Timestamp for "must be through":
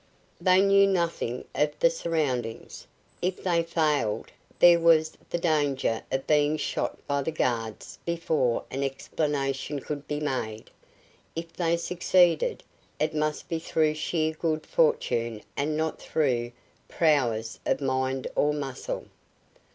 13.13-13.93